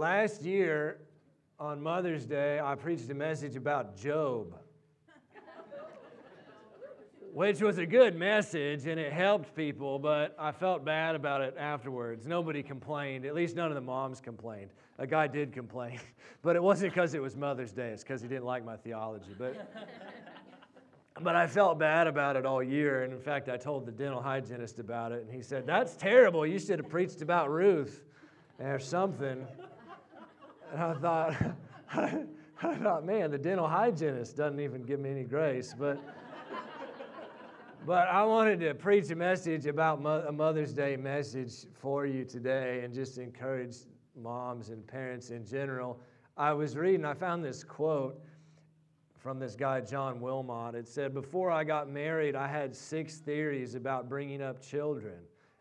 [0.00, 0.96] last year
[1.58, 4.56] on Mother's Day, I preached a message about Job,
[7.34, 11.54] which was a good message and it helped people, but I felt bad about it
[11.58, 12.26] afterwards.
[12.26, 14.70] Nobody complained, at least none of the moms complained.
[14.96, 16.00] A guy did complain,
[16.42, 19.34] but it wasn't because it was Mother's Day, it's because he didn't like my theology.
[19.38, 19.70] But
[21.20, 23.04] but I felt bad about it all year.
[23.04, 26.46] And in fact, I told the dental hygienist about it, and he said, That's terrible.
[26.46, 28.02] You should have preached about Ruth
[28.58, 29.46] or something.
[30.72, 31.34] And I thought,
[32.62, 35.74] I thought, man, the dental hygienist doesn't even give me any grace.
[35.76, 35.98] But,
[37.86, 42.82] but I wanted to preach a message about a Mother's Day message for you today
[42.84, 43.76] and just encourage
[44.14, 45.98] moms and parents in general.
[46.36, 48.20] I was reading, I found this quote
[49.18, 50.74] from this guy, John Wilmot.
[50.74, 55.18] It said, Before I got married, I had six theories about bringing up children.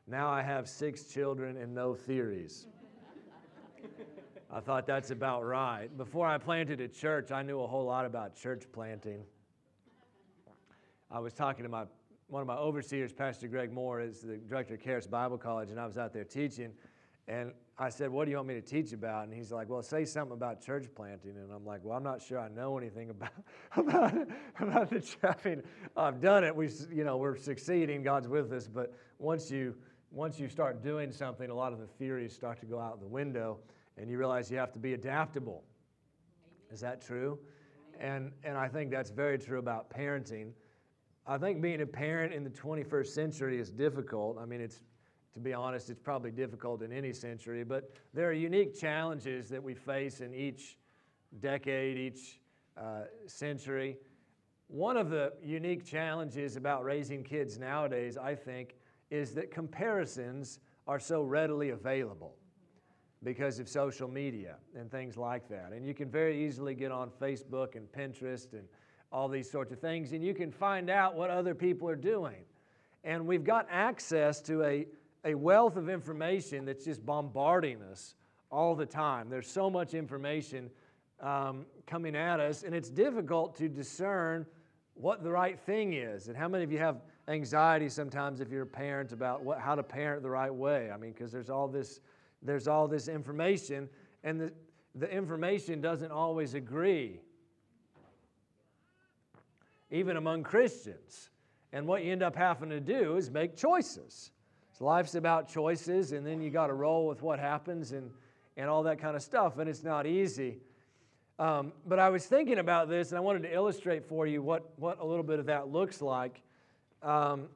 [0.08, 2.68] Now I have six children and no theories.
[4.52, 5.96] I thought that's about right.
[5.96, 9.24] Before I planted a church, I knew a whole lot about church planting.
[11.12, 11.86] I was talking to my
[12.30, 15.80] one of my overseers, Pastor Greg Mohr, is the director of Charis Bible College, and
[15.80, 16.72] I was out there teaching.
[17.28, 19.26] And I said, What do you want me to teach about?
[19.26, 21.38] And he's like, Well, say something about church planting.
[21.38, 23.32] And I'm like, Well, I'm not sure I know anything about,
[23.76, 24.28] about,
[24.60, 25.06] about the.
[25.24, 25.64] I mean,
[25.96, 26.56] I've done it.
[26.56, 28.02] We, you know, we're succeeding.
[28.02, 28.68] God's with us.
[28.68, 29.76] But once you,
[30.12, 33.08] once you start doing something, a lot of the theories start to go out the
[33.08, 33.60] window,
[34.00, 35.64] and you realize you have to be adaptable.
[36.72, 37.38] Is that true?
[38.00, 40.52] And, and I think that's very true about parenting.
[41.28, 44.38] I think being a parent in the 21st century is difficult.
[44.40, 44.82] I mean, it's
[45.34, 49.62] to be honest, it's probably difficult in any century, but there are unique challenges that
[49.62, 50.78] we face in each
[51.40, 52.40] decade, each
[52.76, 53.98] uh, century.
[54.68, 58.76] One of the unique challenges about raising kids nowadays, I think,
[59.12, 62.39] is that comparisons are so readily available
[63.24, 65.72] because of social media and things like that.
[65.74, 68.64] And you can very easily get on Facebook and Pinterest and
[69.12, 72.44] all these sorts of things, and you can find out what other people are doing.
[73.04, 74.86] And we've got access to a
[75.26, 78.16] a wealth of information that's just bombarding us
[78.52, 79.30] all the time.
[79.30, 80.70] There's so much information
[81.20, 84.46] um, coming at us, and it's difficult to discern
[84.94, 86.28] what the right thing is.
[86.28, 89.76] And how many of you have anxiety sometimes if you're a parent about what, how
[89.76, 90.90] to parent the right way?
[90.92, 92.00] I mean, because there's all this
[92.42, 93.90] there's all this information,
[94.24, 94.54] and the,
[94.96, 97.20] the information doesn't always agree,
[99.92, 101.30] even among Christians.
[101.72, 104.32] And what you end up having to do is make choices.
[104.78, 108.10] So life's about choices, and then you got to roll with what happens and,
[108.58, 110.58] and all that kind of stuff, and it's not easy.
[111.38, 114.72] Um, but I was thinking about this, and I wanted to illustrate for you what,
[114.78, 116.42] what a little bit of that looks like.
[117.02, 117.48] Um,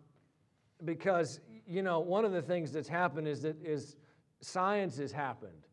[0.86, 3.98] because, you know, one of the things that's happened is that is
[4.44, 5.68] science has happened.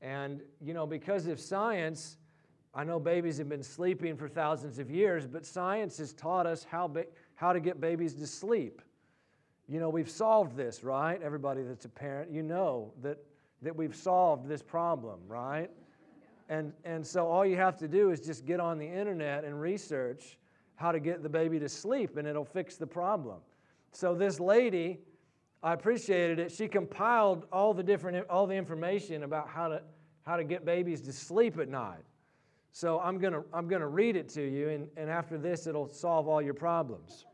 [0.00, 2.16] And, you know, because of science,
[2.74, 6.64] I know babies have been sleeping for thousands of years, but science has taught us
[6.64, 8.82] how, ba- how to get babies to sleep.
[9.68, 11.20] You know, we've solved this, right?
[11.22, 13.18] Everybody that's a parent, you know that,
[13.62, 15.70] that we've solved this problem, right?
[16.48, 19.60] And, and so all you have to do is just get on the internet and
[19.60, 20.38] research
[20.74, 23.38] how to get the baby to sleep, and it'll fix the problem.
[23.92, 24.98] So this lady,
[25.62, 26.50] I appreciated it.
[26.50, 29.82] She compiled all the different all the information about how to
[30.22, 32.04] how to get babies to sleep at night.
[32.72, 36.28] So I'm gonna I'm gonna read it to you, and, and after this, it'll solve
[36.28, 37.26] all your problems.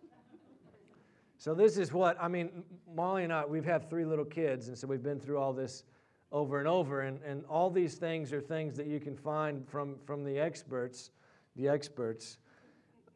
[1.38, 2.65] So this is what I mean.
[2.94, 5.84] Molly and I, we've had three little kids, and so we've been through all this
[6.33, 7.03] over and over.
[7.03, 11.11] And, and all these things are things that you can find from, from the experts,
[11.56, 12.38] the experts,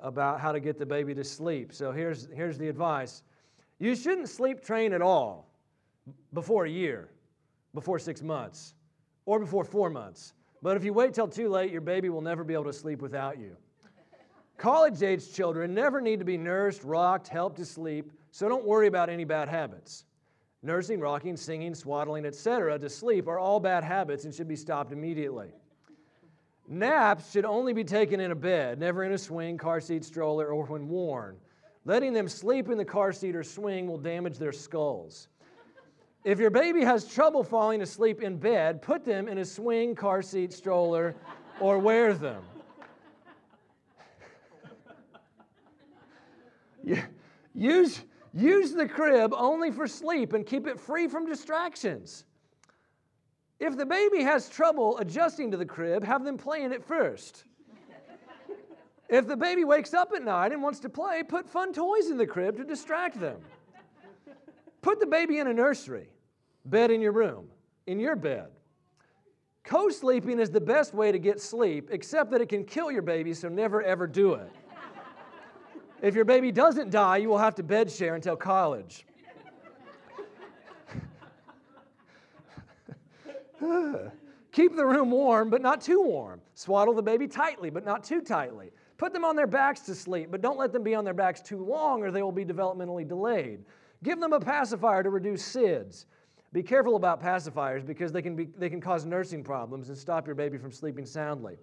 [0.00, 1.72] about how to get the baby to sleep.
[1.72, 3.22] So here's, here's the advice.
[3.82, 5.48] You shouldn't sleep train at all
[6.32, 7.08] before a year,
[7.74, 8.74] before six months,
[9.26, 10.34] or before four months.
[10.62, 13.02] But if you wait till too late, your baby will never be able to sleep
[13.02, 13.56] without you.
[14.56, 18.86] College age children never need to be nursed, rocked, helped to sleep, so don't worry
[18.86, 20.04] about any bad habits.
[20.62, 24.92] Nursing, rocking, singing, swaddling, etc., to sleep are all bad habits and should be stopped
[24.92, 25.48] immediately.
[26.68, 30.46] Naps should only be taken in a bed, never in a swing, car seat, stroller,
[30.46, 31.36] or when worn.
[31.84, 35.28] Letting them sleep in the car seat or swing will damage their skulls.
[36.24, 40.22] If your baby has trouble falling asleep in bed, put them in a swing, car
[40.22, 41.16] seat, stroller,
[41.58, 42.44] or wear them.
[47.54, 48.02] Use,
[48.32, 52.24] use the crib only for sleep and keep it free from distractions.
[53.60, 57.44] If the baby has trouble adjusting to the crib, have them play in it first.
[59.12, 62.16] If the baby wakes up at night and wants to play, put fun toys in
[62.16, 63.36] the crib to distract them.
[64.80, 66.08] Put the baby in a nursery,
[66.64, 67.48] bed in your room,
[67.86, 68.46] in your bed.
[69.64, 73.02] Co sleeping is the best way to get sleep, except that it can kill your
[73.02, 74.50] baby, so never ever do it.
[76.00, 79.04] if your baby doesn't die, you will have to bed share until college.
[84.52, 86.40] Keep the room warm, but not too warm.
[86.54, 88.72] Swaddle the baby tightly, but not too tightly.
[89.02, 91.40] Put them on their backs to sleep, but don't let them be on their backs
[91.40, 93.64] too long or they will be developmentally delayed.
[94.04, 96.04] Give them a pacifier to reduce SIDS.
[96.52, 100.24] Be careful about pacifiers because they can, be, they can cause nursing problems and stop
[100.24, 101.56] your baby from sleeping soundly.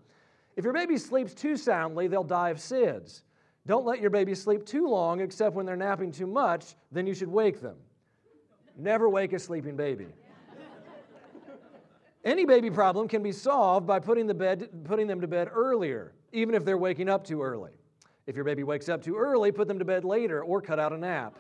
[0.58, 3.22] If your baby sleeps too soundly, they'll die of SIDS.
[3.66, 7.14] Don't let your baby sleep too long, except when they're napping too much, then you
[7.14, 7.78] should wake them.
[8.78, 10.08] Never wake a sleeping baby.
[12.26, 16.12] Any baby problem can be solved by putting, the bed, putting them to bed earlier,
[16.32, 17.72] even if they're waking up too early.
[18.28, 20.94] If your baby wakes up too early, put them to bed later or cut out
[20.94, 21.38] a nap.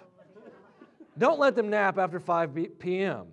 [1.17, 3.27] Don't let them nap after 5 p.m.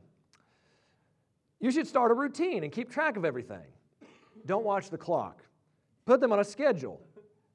[1.60, 3.64] You should start a routine and keep track of everything.
[4.44, 5.42] Don't watch the clock.
[6.04, 7.00] Put them on a schedule.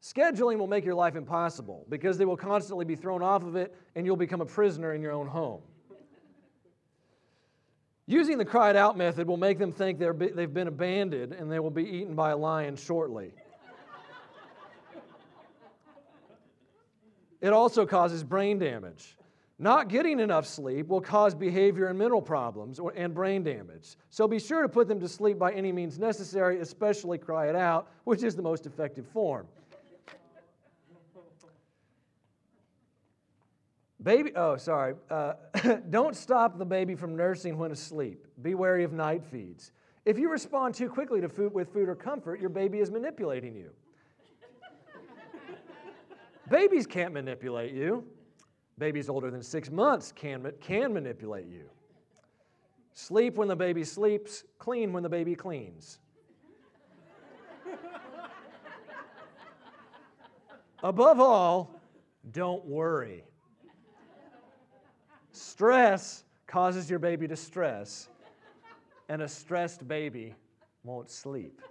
[0.02, 3.76] Scheduling will make your life impossible because they will constantly be thrown off of it
[3.96, 5.62] and you'll become a prisoner in your own home.
[8.08, 11.70] Using the cried out method will make them think they've been abandoned and they will
[11.70, 13.34] be eaten by a lion shortly.
[17.42, 19.18] It also causes brain damage.
[19.58, 23.96] Not getting enough sleep will cause behavior and mental problems or, and brain damage.
[24.10, 27.56] So be sure to put them to sleep by any means necessary, especially cry it
[27.56, 29.48] out, which is the most effective form.
[34.02, 34.96] Baby, oh, sorry.
[35.12, 35.34] Uh,
[35.92, 38.26] don't stop the baby from nursing when asleep.
[38.42, 39.74] Be wary of night feeds.
[40.06, 43.56] If you respond too quickly to food with food or comfort, your baby is manipulating
[43.56, 43.70] you.
[46.52, 48.06] Babies can't manipulate you.
[48.78, 51.64] Babies older than six months can, can manipulate you.
[52.94, 56.00] Sleep when the baby sleeps, clean when the baby cleans.
[60.84, 61.80] Above all,
[62.32, 63.24] don't worry.
[65.32, 68.10] Stress causes your baby to stress,
[69.08, 70.36] and a stressed baby
[70.84, 71.62] won't sleep.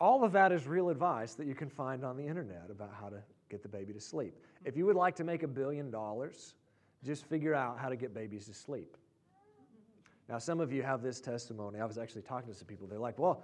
[0.00, 3.10] All of that is real advice that you can find on the internet about how
[3.10, 4.34] to get the baby to sleep.
[4.64, 6.54] If you would like to make a billion dollars,
[7.04, 8.96] just figure out how to get babies to sleep.
[10.28, 11.80] Now, some of you have this testimony.
[11.80, 12.86] I was actually talking to some people.
[12.86, 13.42] They're like, well,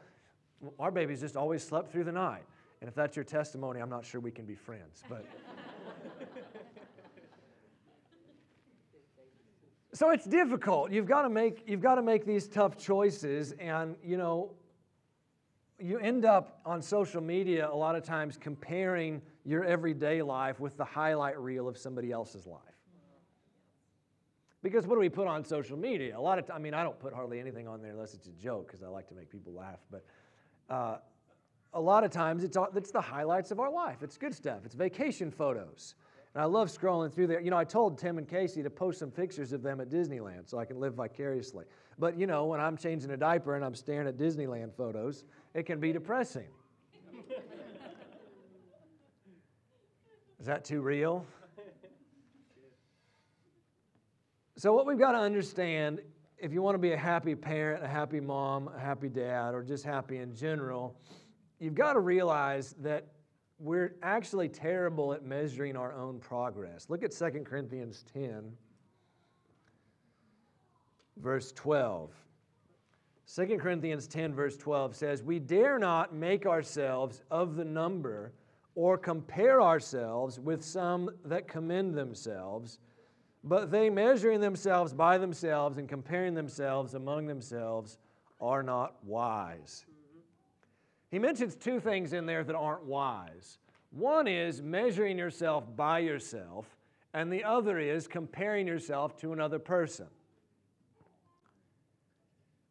[0.79, 2.45] our babies just always slept through the night.
[2.81, 5.03] And if that's your testimony, I'm not sure we can be friends.
[5.09, 5.27] But.
[9.93, 10.93] so it's difficult.
[10.93, 14.53] You've got to make you've got to make these tough choices, and you know,
[15.79, 20.77] you end up on social media a lot of times comparing your everyday life with
[20.77, 22.61] the highlight reel of somebody else's life.
[24.63, 26.19] Because what do we put on social media?
[26.19, 28.27] A lot of, t- I mean, I don't put hardly anything on there unless it's
[28.27, 29.79] a joke because I like to make people laugh.
[29.91, 30.05] But
[30.69, 30.97] uh,
[31.75, 34.03] a lot of times it's, it's the highlights of our life.
[34.03, 34.61] It's good stuff.
[34.65, 35.95] It's vacation photos.
[36.35, 37.41] And I love scrolling through there.
[37.41, 40.49] You know, I told Tim and Casey to post some pictures of them at Disneyland
[40.49, 41.67] so I can live vicariously.
[41.99, 45.65] But, you know, when I'm changing a diaper and I'm staring at Disneyland photos, it
[45.65, 46.49] can be depressing.
[50.41, 51.25] Is that too real?
[54.59, 56.01] So, what we've got to understand
[56.39, 59.63] if you want to be a happy parent, a happy mom, a happy dad, or
[59.63, 60.99] just happy in general,
[61.59, 63.07] you've got to realize that
[63.59, 66.91] we're actually terrible at measuring our own progress.
[66.91, 68.53] Look at 2 Corinthians 10,
[71.17, 72.11] verse 12.
[73.35, 78.33] 2 Corinthians 10, verse 12 says, We dare not make ourselves of the number
[78.75, 82.79] or compare ourselves with some that commend themselves,
[83.43, 87.99] but they measuring themselves by themselves and comparing themselves among themselves
[88.41, 89.87] are not wise.
[91.11, 93.59] He mentions two things in there that aren't wise.
[93.91, 96.67] One is measuring yourself by yourself,
[97.15, 100.07] and the other is comparing yourself to another person.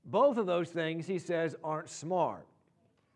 [0.05, 2.45] Both of those things, he says, aren't smart.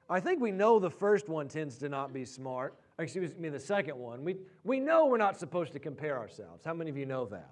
[0.10, 2.76] I think we know the first one tends to not be smart.
[2.98, 4.24] Excuse me, the second one.
[4.24, 6.66] We, we know we're not supposed to compare ourselves.
[6.66, 7.52] How many of you know that?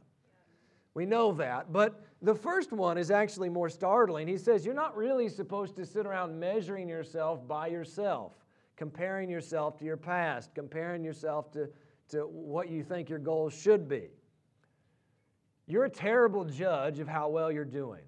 [0.96, 1.72] We know that.
[1.72, 4.28] But the first one is actually more startling.
[4.28, 8.34] He says, You're not really supposed to sit around measuring yourself by yourself,
[8.76, 11.70] comparing yourself to your past, comparing yourself to,
[12.10, 14.08] to what you think your goals should be.
[15.68, 18.02] You're a terrible judge of how well you're doing.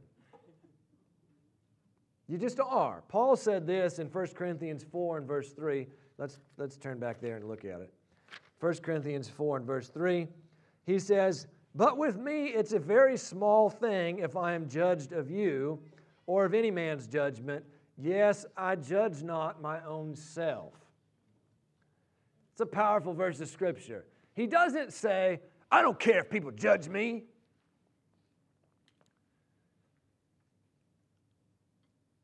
[2.29, 3.01] You just are.
[3.07, 5.88] Paul said this in 1 Corinthians 4 and verse 3.
[6.19, 7.91] Let's, let's turn back there and look at it.
[8.59, 10.27] 1 Corinthians 4 and verse 3.
[10.86, 15.31] He says, But with me it's a very small thing if I am judged of
[15.31, 15.79] you.
[16.27, 17.65] or of any man's judgment.
[17.98, 20.74] Yes, I judge not my own self.
[22.51, 24.05] It's a powerful verse of scripture.
[24.36, 25.39] He doesn't say,
[25.71, 27.24] I don't care if people judge me.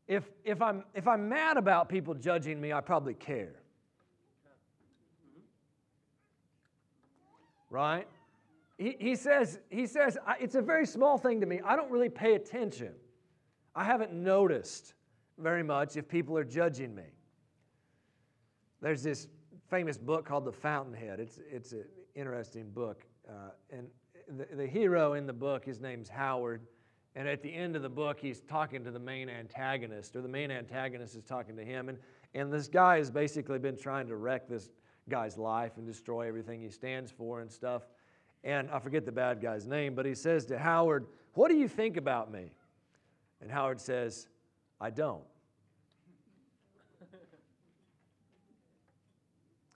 [0.08, 3.56] If, if, I'm, if I'm mad about people judging me, I probably care.
[7.70, 8.08] Right?
[8.78, 11.60] He, he says, he says it's a very small thing to me.
[11.66, 12.94] I don't really pay attention.
[13.76, 14.94] I haven't noticed
[15.38, 17.04] very much if people are judging me.
[18.82, 19.28] There's this
[19.70, 21.20] famous book called The Fountainhead.
[21.20, 23.04] It's, it's an interesting book.
[23.28, 23.88] Uh, and
[24.38, 26.62] the, the hero in the book, his name's Howard.
[27.16, 30.28] And at the end of the book, he's talking to the main antagonist, or the
[30.28, 31.88] main antagonist is talking to him.
[31.88, 31.98] And,
[32.34, 34.70] and this guy has basically been trying to wreck this
[35.08, 37.84] guy's life and destroy everything he stands for and stuff.
[38.44, 41.70] And I forget the bad guy's name, but he says to Howard, What do you
[41.70, 42.52] think about me?
[43.42, 44.28] And Howard says,
[44.82, 45.24] I don't.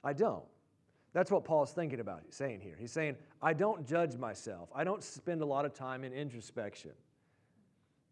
[0.04, 0.44] I don't.
[1.14, 2.76] That's what Paul's thinking about, he's saying here.
[2.78, 4.70] He's saying, I don't judge myself.
[4.74, 6.92] I don't spend a lot of time in introspection.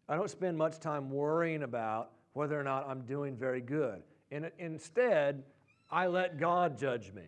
[0.08, 4.02] I don't spend much time worrying about whether or not I'm doing very good.
[4.30, 5.42] And instead,
[5.90, 7.24] I let God judge me.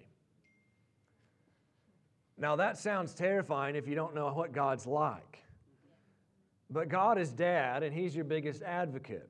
[2.38, 5.44] Now, that sounds terrifying if you don't know what God's like.
[6.70, 9.28] But God is dad, and He's your biggest advocate.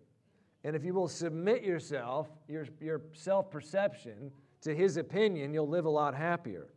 [0.62, 4.30] And if you will submit yourself, your, your self perception,
[4.60, 6.68] to His opinion, you'll live a lot happier.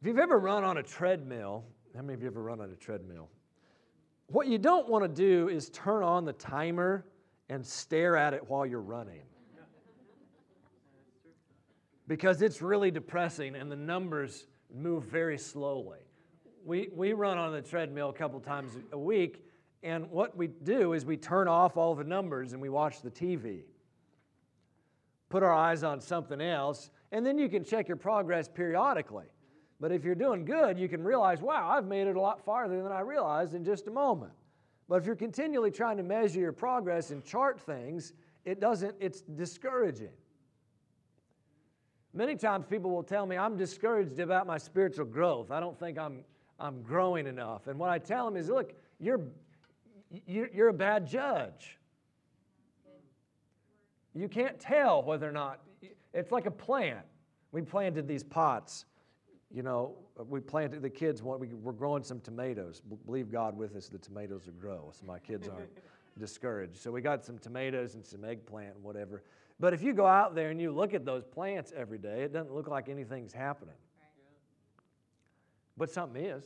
[0.00, 2.76] If you've ever run on a treadmill, how many of you ever run on a
[2.76, 3.28] treadmill?
[4.28, 7.06] What you don't want to do is turn on the timer
[7.48, 9.22] and stare at it while you're running.
[12.08, 15.98] Because it's really depressing and the numbers move very slowly.
[16.64, 19.44] We, we run on the treadmill a couple times a week,
[19.82, 23.10] and what we do is we turn off all the numbers and we watch the
[23.10, 23.62] TV.
[25.28, 29.26] Put our eyes on something else, and then you can check your progress periodically.
[29.80, 32.82] But if you're doing good, you can realize, wow, I've made it a lot farther
[32.82, 34.32] than I realized in just a moment.
[34.88, 38.12] But if you're continually trying to measure your progress and chart things,
[38.44, 40.12] it doesn't, it's discouraging.
[42.14, 45.50] Many times people will tell me, I'm discouraged about my spiritual growth.
[45.50, 46.24] I don't think I'm,
[46.58, 47.66] I'm growing enough.
[47.66, 49.20] And what I tell them is, look, you're,
[50.26, 51.78] you're a bad judge.
[54.14, 55.60] You can't tell whether or not,
[56.14, 57.04] it's like a plant.
[57.52, 58.86] We planted these pots
[59.56, 59.94] you know,
[60.28, 61.22] we planted the kids.
[61.22, 62.82] We, we're growing some tomatoes.
[63.06, 65.70] Believe God with us, the tomatoes will grow, so my kids aren't
[66.18, 66.76] discouraged.
[66.76, 69.22] So we got some tomatoes and some eggplant and whatever.
[69.58, 72.34] But if you go out there and you look at those plants every day, it
[72.34, 73.76] doesn't look like anything's happening.
[75.78, 76.44] But something is.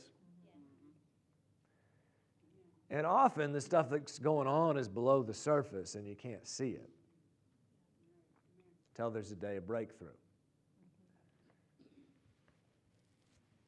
[2.89, 6.69] And often the stuff that's going on is below the surface and you can't see
[6.69, 6.89] it
[8.93, 10.07] until there's a day of breakthrough.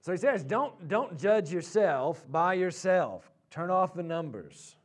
[0.04, 3.32] So he says, don't, don't judge yourself by yourself.
[3.50, 4.76] Turn off the numbers.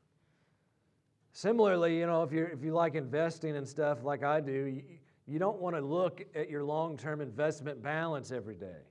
[1.32, 4.82] Similarly, you know, if, you if you like investing and stuff like I do, you,
[5.26, 8.86] you don't want to look at your long term investment balance every day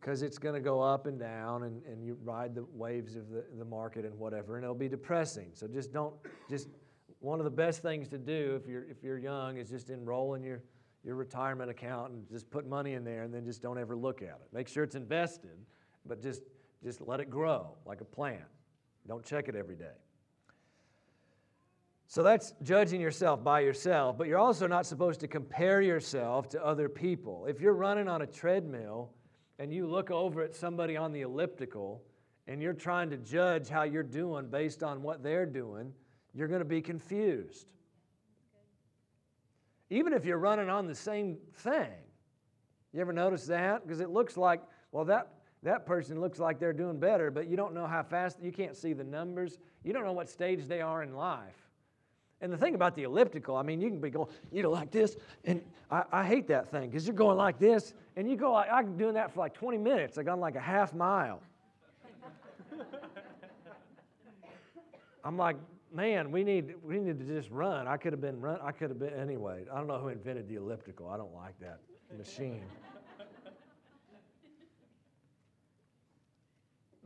[0.00, 3.28] because it's going to go up and down and, and you ride the waves of
[3.28, 5.50] the, the market and whatever, and it'll be depressing.
[5.52, 6.14] So just don't,
[6.48, 6.68] just
[7.20, 10.32] one of the best things to do if you're, if you're young is just enroll
[10.32, 10.62] in your
[11.04, 14.22] your retirement account and just put money in there and then just don't ever look
[14.22, 14.48] at it.
[14.52, 15.58] Make sure it's invested,
[16.06, 16.42] but just,
[16.82, 18.40] just let it grow like a plant.
[19.06, 19.96] Don't check it every day.
[22.06, 26.64] So that's judging yourself by yourself, but you're also not supposed to compare yourself to
[26.64, 27.46] other people.
[27.46, 29.10] If you're running on a treadmill
[29.58, 32.02] and you look over at somebody on the elliptical
[32.46, 35.92] and you're trying to judge how you're doing based on what they're doing,
[36.34, 37.72] you're going to be confused
[39.90, 41.90] even if you're running on the same thing.
[42.92, 43.86] You ever notice that?
[43.86, 44.60] Because it looks like,
[44.92, 48.38] well, that, that person looks like they're doing better, but you don't know how fast,
[48.40, 49.58] you can't see the numbers.
[49.82, 51.64] You don't know what stage they are in life.
[52.40, 54.90] And the thing about the elliptical, I mean, you can be going, you know, like
[54.90, 58.52] this, and I, I hate that thing because you're going like this, and you go
[58.52, 60.18] like, I'm doing that for like 20 minutes.
[60.18, 61.40] I've gone like a half mile.
[65.24, 65.56] I'm like,
[65.94, 67.86] man, we need we need to just run.
[67.88, 68.58] I could have been run.
[68.62, 69.64] I could have been anyway.
[69.72, 71.08] I don't know who invented the elliptical.
[71.08, 71.80] I don't like that
[72.18, 72.62] machine.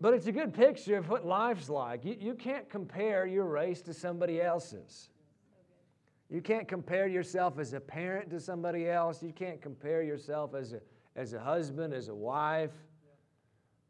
[0.00, 2.04] But it's a good picture of what life's like.
[2.04, 5.08] You, you can't compare your race to somebody else's.
[6.30, 9.22] You can't compare yourself as a parent to somebody else.
[9.24, 10.80] You can't compare yourself as a,
[11.16, 12.70] as a husband, as a wife.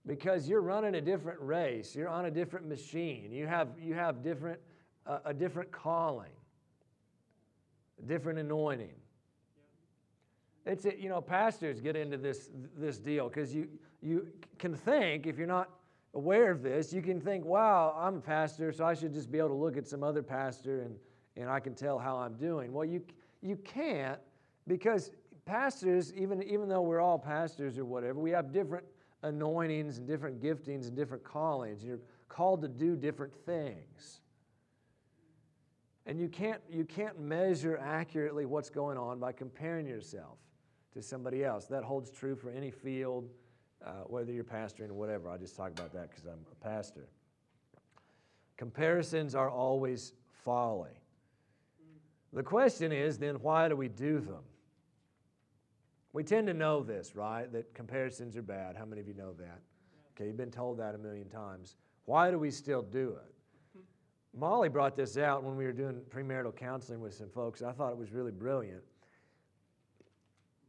[0.09, 1.95] because you're running a different race.
[1.95, 3.31] You're on a different machine.
[3.31, 4.59] You have, you have different,
[5.09, 6.31] uh, a different calling,
[7.99, 8.95] a different anointing.
[10.67, 13.69] It's a, you know pastors get into this this deal because you
[14.03, 15.71] you can think if you're not
[16.15, 19.39] aware of this you can think wow I'm a pastor so I should just be
[19.39, 20.97] able to look at some other pastor and
[21.37, 22.73] and I can tell how I'm doing.
[22.73, 23.03] Well you
[23.41, 24.21] you can't
[24.67, 25.11] because
[25.47, 28.85] pastors even even though we're all pastors or whatever we have different
[29.23, 31.83] anointings and different giftings and different callings.
[31.83, 34.21] You're called to do different things.
[36.09, 40.39] And you can't, you can't measure accurately what's going on by comparing yourself
[40.95, 41.67] to somebody else.
[41.67, 43.29] That holds true for any field,
[43.85, 45.29] uh, whether you're pastoring or whatever.
[45.29, 47.11] I just talk about that because I'm a pastor.
[48.57, 50.99] Comparisons are always folly.
[52.33, 54.43] The question is then, why do we do them?
[56.15, 57.53] We tend to know this, right?
[57.53, 58.77] That comparisons are bad.
[58.77, 59.61] How many of you know that?
[60.17, 61.77] Okay, you've been told that a million times.
[62.07, 63.35] Why do we still do it?
[64.37, 67.63] Molly brought this out when we were doing premarital counseling with some folks.
[67.63, 68.83] I thought it was really brilliant.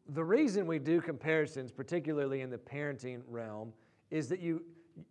[0.10, 3.74] The reason we do comparisons, particularly in the parenting realm,
[4.10, 4.64] is that you,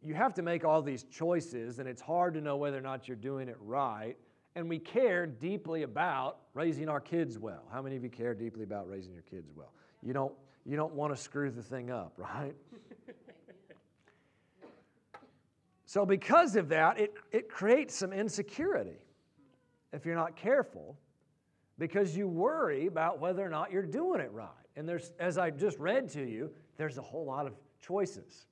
[0.02, 3.06] you have to make all these choices, and it's hard to know whether or not
[3.06, 4.16] you're doing it right.
[4.56, 7.62] And we care deeply about raising our kids well.
[7.72, 9.72] How many of you care deeply about raising your kids well?
[10.02, 10.32] You don't,
[10.64, 12.54] you don't want to screw the thing up, right?
[15.88, 18.98] So, because of that, it, it creates some insecurity
[19.90, 20.98] if you're not careful
[21.78, 24.50] because you worry about whether or not you're doing it right.
[24.76, 28.44] And there's, as I just read to you, there's a whole lot of choices.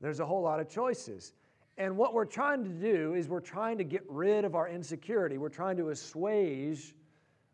[0.00, 1.34] There's a whole lot of choices.
[1.76, 5.36] And what we're trying to do is we're trying to get rid of our insecurity.
[5.36, 6.94] We're trying to assuage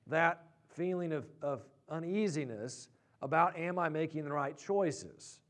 [0.06, 2.86] that feeling of, of uneasiness
[3.22, 5.40] about am I making the right choices?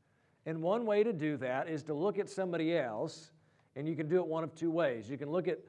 [0.45, 3.31] And one way to do that is to look at somebody else,
[3.75, 5.09] and you can do it one of two ways.
[5.09, 5.59] You can look at,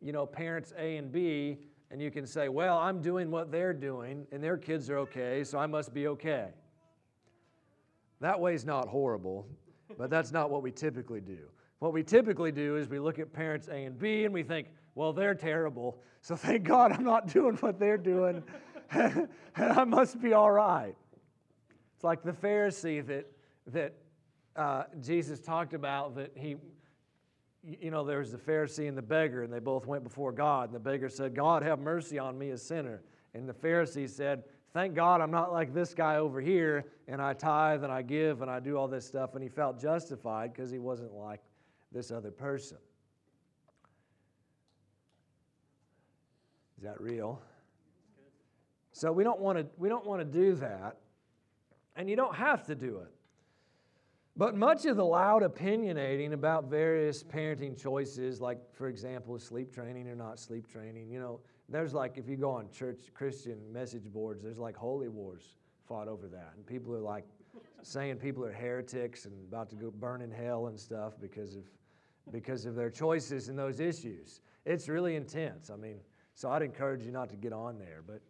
[0.00, 1.58] you know, parents A and B,
[1.90, 5.44] and you can say, well, I'm doing what they're doing, and their kids are okay,
[5.44, 6.48] so I must be okay.
[8.20, 9.46] That way's not horrible,
[9.98, 11.38] but that's not what we typically do.
[11.80, 14.68] What we typically do is we look at parents A and B and we think,
[14.94, 18.42] well, they're terrible, so thank God I'm not doing what they're doing.
[18.90, 20.94] and I must be all right.
[21.94, 23.26] It's like the Pharisee that,
[23.68, 23.94] that
[24.56, 26.56] uh, Jesus talked about that he,
[27.62, 30.68] you know, there was the Pharisee and the beggar, and they both went before God.
[30.68, 33.02] And the beggar said, God, have mercy on me, a sinner.
[33.34, 37.34] And the Pharisee said, Thank God I'm not like this guy over here, and I
[37.34, 39.34] tithe and I give and I do all this stuff.
[39.34, 41.40] And he felt justified because he wasn't like
[41.92, 42.78] this other person.
[46.78, 47.40] Is that real?
[48.92, 50.96] So we don't want to we don't want to do that.
[51.94, 53.12] And you don't have to do it.
[54.36, 60.08] But much of the loud opinionating about various parenting choices, like for example, sleep training
[60.08, 64.04] or not sleep training, you know, there's like if you go on church Christian message
[64.04, 66.52] boards, there's like holy wars fought over that.
[66.56, 67.24] And people are like
[67.82, 71.64] saying people are heretics and about to go burn in hell and stuff because of
[72.30, 74.40] because of their choices in those issues.
[74.64, 75.70] It's really intense.
[75.70, 75.96] I mean,
[76.34, 78.22] so I'd encourage you not to get on there, but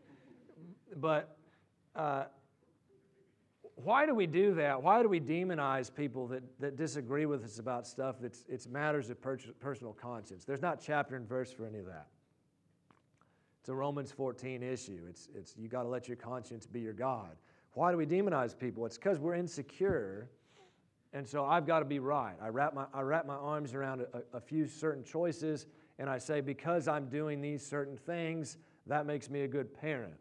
[0.96, 1.36] but
[1.94, 2.24] uh,
[3.76, 4.82] why do we do that?
[4.82, 9.10] Why do we demonize people that, that disagree with us about stuff that's it's matters
[9.10, 10.44] of per- personal conscience?
[10.44, 12.06] There's not chapter and verse for any of that.
[13.60, 15.00] It's a Romans 14 issue.
[15.08, 17.36] It's, it's you got to let your conscience be your God.
[17.74, 18.84] Why do we demonize people?
[18.84, 20.28] It's because we're insecure,
[21.12, 22.34] and so I've got to be right.
[22.42, 25.66] I wrap my, I wrap my arms around a, a few certain choices,
[25.98, 28.58] and I say, because I'm doing these certain things,
[28.88, 30.14] that makes me a good parent.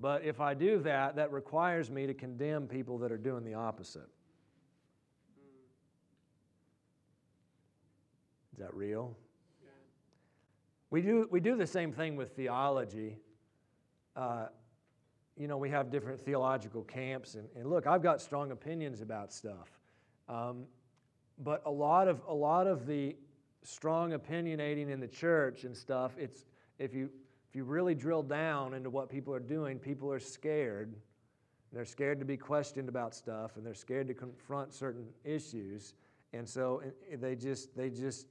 [0.00, 3.54] But if I do that, that requires me to condemn people that are doing the
[3.54, 4.08] opposite.
[8.52, 9.16] Is that real?
[10.90, 13.18] We do, we do the same thing with theology.
[14.14, 14.46] Uh,
[15.36, 17.34] you know, we have different theological camps.
[17.34, 19.68] And, and, look, I've got strong opinions about stuff.
[20.28, 20.66] Um,
[21.38, 23.16] but a lot, of, a lot of the
[23.64, 26.44] strong opinionating in the church and stuff, it's,
[26.78, 27.10] if you
[27.54, 30.92] if you really drill down into what people are doing, people are scared.
[31.72, 35.94] They're scared to be questioned about stuff, and they're scared to confront certain issues,
[36.32, 38.26] and so eh, eh, they just they just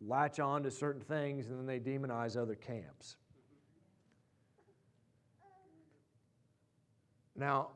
[0.00, 3.16] latch on to certain things, and then they demonize other camps.
[7.34, 7.70] Now,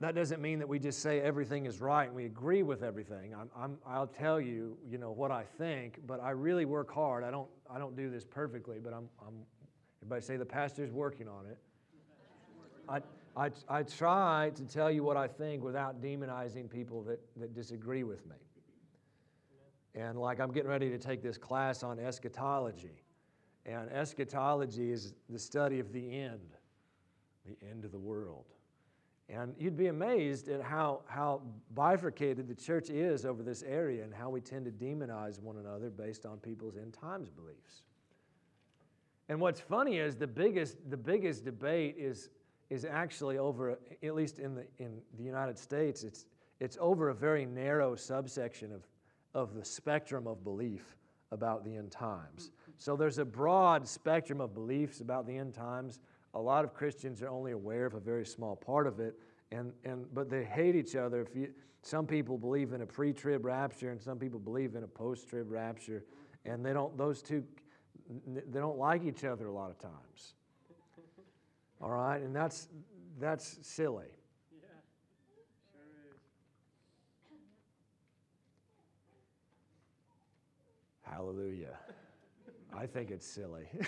[0.00, 3.32] that doesn't mean that we just say everything is right and we agree with everything.
[3.86, 7.22] I will tell you, you know, what I think, but I really work hard.
[7.22, 9.34] I don't, I don't do this perfectly, but I'm, I'm
[10.02, 11.58] Everybody say the pastor's working on it.
[12.88, 13.00] I,
[13.36, 18.02] I, I try to tell you what I think without demonizing people that, that disagree
[18.02, 18.36] with me.
[19.94, 23.02] And like I'm getting ready to take this class on eschatology.
[23.66, 26.54] And eschatology is the study of the end,
[27.44, 28.46] the end of the world.
[29.28, 31.42] And you'd be amazed at how, how
[31.74, 35.88] bifurcated the church is over this area and how we tend to demonize one another
[35.88, 37.82] based on people's end times beliefs.
[39.30, 42.28] And what's funny is the biggest, the biggest debate is,
[42.68, 46.26] is actually over, at least in the, in the United States, it's,
[46.58, 48.82] it's over a very narrow subsection of,
[49.32, 50.96] of the spectrum of belief
[51.30, 52.50] about the end times.
[52.76, 56.00] So there's a broad spectrum of beliefs about the end times
[56.34, 59.14] a lot of Christians are only aware of a very small part of it,
[59.52, 61.20] and, and, but they hate each other.
[61.20, 61.48] If you,
[61.82, 65.28] some people believe in a pre trib rapture, and some people believe in a post
[65.28, 66.04] trib rapture,
[66.44, 67.42] and they don't, those two,
[68.26, 70.34] they don't like each other a lot of times.
[71.82, 72.68] All right, and that's,
[73.18, 74.06] that's silly.
[74.52, 74.68] Yeah,
[75.72, 76.20] sure is.
[81.02, 81.78] Hallelujah.
[82.76, 83.66] I think it's silly.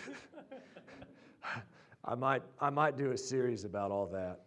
[2.04, 4.40] I might, I might do a series about all that.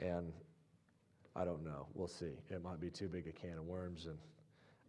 [0.00, 0.32] And
[1.36, 1.86] I don't know.
[1.94, 2.32] We'll see.
[2.50, 4.18] It might be too big a can of worms, and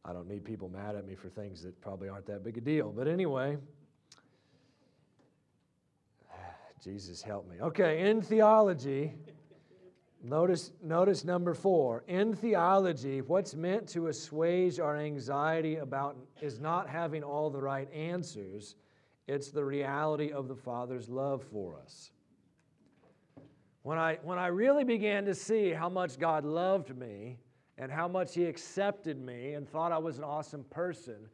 [0.04, 2.62] I don't need people mad at me for things that probably aren't that big a
[2.62, 2.92] deal.
[2.92, 3.58] But anyway,
[6.84, 7.58] Jesus help me.
[7.62, 9.14] Okay, in theology,
[10.24, 12.04] notice, notice number four.
[12.08, 17.92] In theology, what's meant to assuage our anxiety about is not having all the right
[17.94, 18.76] answers
[19.32, 22.12] it's the reality of the Father's love for us.
[23.84, 27.38] When I, when I really began to see how much God loved me
[27.82, 31.28] and how much He accepted me and thought I was an awesome person,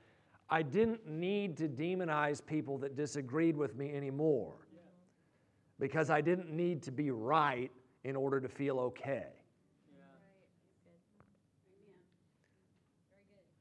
[0.49, 4.55] I didn't need to demonize people that disagreed with me anymore
[5.77, 7.69] because I didn't need to be right
[8.05, 9.27] in order to feel okay.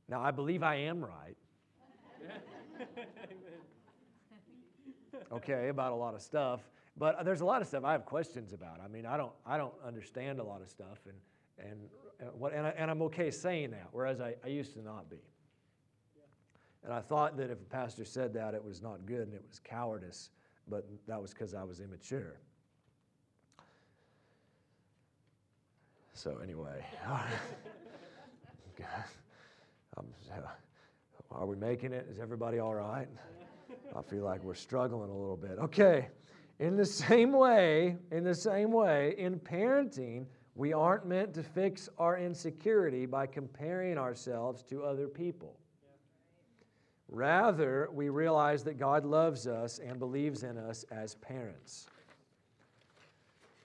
[0.09, 1.37] Now, I believe I am right.
[5.33, 6.61] okay, about a lot of stuff.
[6.97, 8.81] But there's a lot of stuff I have questions about.
[8.81, 11.17] I mean, I don't, I don't understand a lot of stuff, and,
[11.59, 11.91] and, and,
[12.35, 15.19] what, and, I, and I'm okay saying that, whereas I, I used to not be.
[16.85, 19.45] And I thought that if a pastor said that, it was not good and it
[19.47, 20.31] was cowardice,
[20.69, 22.39] but that was because I was immature.
[26.15, 26.85] So, anyway,
[29.99, 30.07] um,
[31.31, 32.07] are we making it?
[32.11, 33.09] Is everybody all right?
[33.95, 35.59] I feel like we're struggling a little bit.
[35.59, 36.09] Okay.
[36.59, 41.89] In the same way, in the same way, in parenting, we aren't meant to fix
[41.99, 45.61] our insecurity by comparing ourselves to other people.
[47.09, 51.87] Rather, we realize that God loves us and believes in us as parents.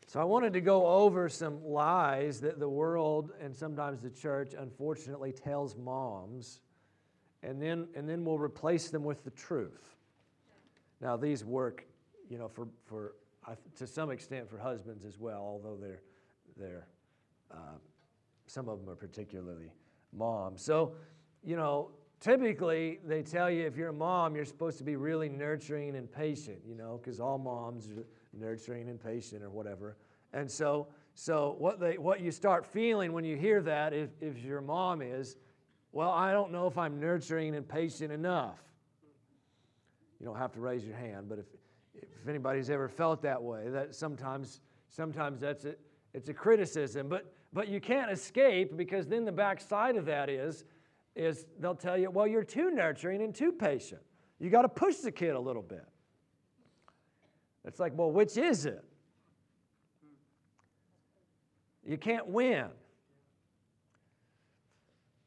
[0.05, 4.53] So, I wanted to go over some lies that the world and sometimes the church
[4.53, 6.59] unfortunately tells moms,
[7.41, 9.95] and then, and then we'll replace them with the truth.
[10.99, 11.87] Now, these work,
[12.29, 13.13] you know, for, for
[13.77, 16.01] to some extent for husbands as well, although they're,
[16.61, 16.87] they're
[17.51, 17.77] uh,
[18.51, 19.71] some of them are particularly
[20.13, 20.61] moms.
[20.61, 20.93] So,
[21.41, 25.29] you know, typically they tell you if you're a mom, you're supposed to be really
[25.29, 28.05] nurturing and patient, you know, because all moms are
[28.37, 29.95] nurturing and patient or whatever.
[30.33, 34.37] And so, so what, they, what you start feeling when you hear that, if, if
[34.43, 35.37] your mom is,
[35.93, 38.59] well, I don't know if I'm nurturing and patient enough.
[40.19, 41.45] You don't have to raise your hand, but if,
[41.95, 45.79] if anybody's ever felt that way, that sometimes, sometimes that's it.
[46.13, 50.65] It's a criticism, but, but you can't escape because then the backside of that is,
[51.15, 54.01] is they'll tell you, well, you're too nurturing and too patient.
[54.39, 55.85] You got to push the kid a little bit.
[57.63, 58.83] It's like, well, which is it?
[61.85, 62.67] You can't win.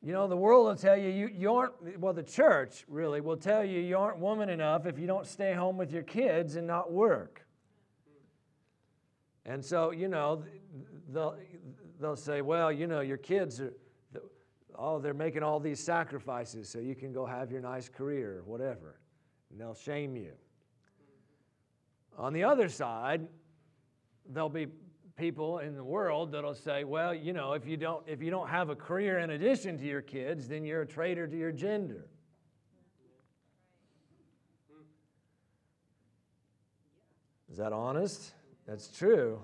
[0.03, 3.39] You know, the world will tell you, you, you aren't, well, the church really will
[3.39, 6.67] tell you you aren't woman enough if you don't stay home with your kids and
[6.67, 7.44] not work.
[9.47, 10.43] And so, you know,
[11.13, 11.37] they'll,
[12.01, 13.73] they'll say, well, you know, your kids are,
[14.77, 18.43] oh, they're making all these sacrifices so you can go have your nice career or
[18.45, 18.99] whatever.
[19.51, 20.33] And they'll shame you.
[22.17, 23.27] On the other side,
[24.29, 24.69] there'll be
[25.17, 28.49] people in the world that'll say, well, you know, if you don't if you don't
[28.49, 32.09] have a career in addition to your kids, then you're a traitor to your gender.
[37.51, 38.33] Is that honest?
[38.67, 39.41] That's true.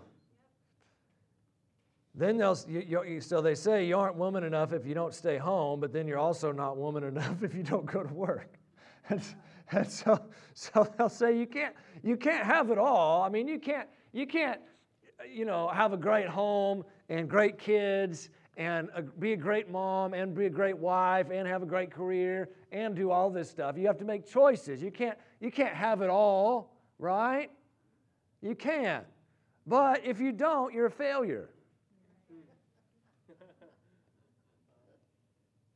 [2.14, 5.38] Then they'll you, you, so they say you aren't woman enough if you don't stay
[5.38, 8.54] home, but then you're also not woman enough if you don't go to work.
[9.08, 9.22] And,
[9.72, 10.20] and so,
[10.54, 13.22] so they'll say you can't you can't have it all.
[13.22, 14.60] I mean, you can't you can't
[15.28, 20.14] you know, have a great home and great kids and a, be a great mom
[20.14, 23.76] and be a great wife and have a great career and do all this stuff.
[23.76, 24.82] You have to make choices.
[24.82, 27.50] You can't, you can't have it all, right?
[28.42, 29.04] You can't.
[29.66, 31.50] But if you don't, you're a failure.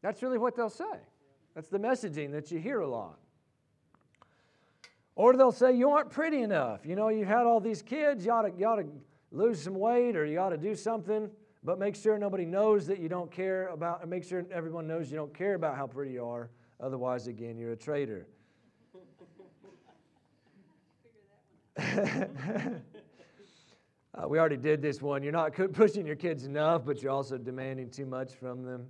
[0.03, 0.85] That's really what they'll say.
[1.55, 3.19] That's the messaging that you hear a lot.
[5.17, 6.85] Or they'll say, You aren't pretty enough.
[6.85, 8.87] You know, you've had all these kids, you ought to, you ought to
[9.31, 11.31] lose some weight or you ought to do something,
[11.63, 15.17] but make sure nobody knows that you don't care about, make sure everyone knows you
[15.17, 16.51] don't care about how pretty you are.
[16.81, 18.27] Otherwise, again, you're a traitor.
[21.79, 22.79] uh,
[24.29, 25.23] we already did this one.
[25.23, 28.87] You're not pushing your kids enough, but you're also demanding too much from them.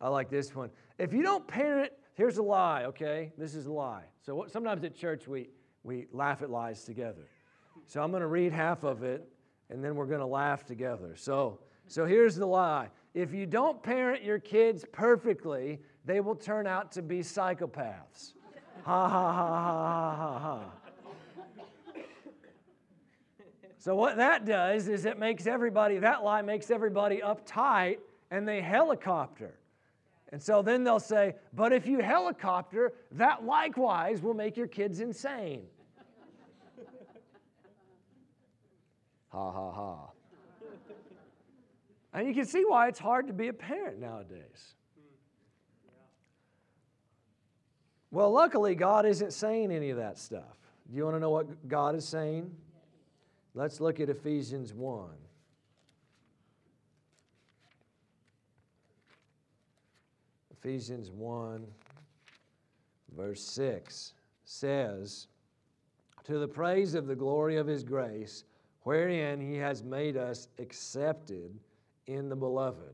[0.00, 0.70] I like this one.
[0.98, 3.32] If you don't parent, here's a lie, okay?
[3.38, 4.04] This is a lie.
[4.20, 5.48] So what, sometimes at church we,
[5.82, 7.28] we laugh at lies together.
[7.86, 9.26] So I'm going to read half of it,
[9.70, 11.14] and then we're going to laugh together.
[11.16, 12.90] So, so here's the lie.
[13.14, 18.34] If you don't parent your kids perfectly, they will turn out to be psychopaths.
[18.84, 20.85] Ha ha ha ha ha ha.
[23.86, 27.98] So what that does is it makes everybody, that lie makes everybody uptight
[28.32, 29.60] and they helicopter.
[30.32, 34.98] And so then they'll say, but if you helicopter, that likewise will make your kids
[34.98, 35.66] insane.
[39.28, 40.10] ha ha ha.
[42.12, 44.74] And you can see why it's hard to be a parent nowadays.
[48.10, 50.58] Well, luckily, God isn't saying any of that stuff.
[50.90, 52.50] Do you want to know what God is saying?
[53.56, 55.08] Let's look at Ephesians 1.
[60.52, 61.66] Ephesians 1,
[63.16, 64.12] verse 6
[64.44, 65.28] says,
[66.24, 68.44] To the praise of the glory of his grace,
[68.82, 71.58] wherein he has made us accepted
[72.06, 72.92] in the beloved.